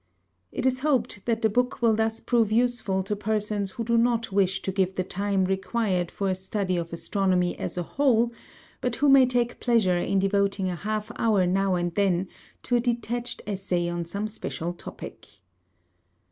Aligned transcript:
It 0.51 0.65
is 0.65 0.79
hoped 0.79 1.23
that 1.27 1.43
the 1.43 1.47
book 1.47 1.79
will 1.79 1.93
thus 1.93 2.19
prove 2.19 2.51
useful 2.51 3.03
to 3.03 3.15
persons 3.15 3.69
who 3.69 3.83
do 3.83 3.99
not 3.99 4.31
wish 4.31 4.63
to 4.63 4.71
give 4.71 4.95
the 4.95 5.03
time 5.03 5.45
required 5.45 6.09
for 6.09 6.27
a 6.27 6.33
study 6.33 6.75
of 6.75 6.91
astronomy 6.91 7.55
as 7.59 7.77
a 7.77 7.83
whole, 7.83 8.33
but 8.81 8.95
who 8.95 9.07
may 9.09 9.27
take 9.27 9.59
pleasure 9.59 9.99
in 9.99 10.17
devoting 10.17 10.67
a 10.69 10.75
half 10.75 11.11
hour 11.19 11.45
now 11.45 11.75
and 11.75 11.93
then 11.93 12.27
to 12.63 12.75
a 12.77 12.79
detached 12.79 13.43
essay 13.45 13.89
on 13.89 14.05
some 14.05 14.27
special 14.27 14.73
topic. 14.73 15.27